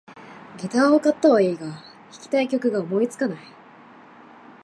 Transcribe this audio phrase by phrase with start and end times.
[0.57, 1.79] ギターを買ったはいいが、弾
[2.11, 3.37] きたい曲が思いつかない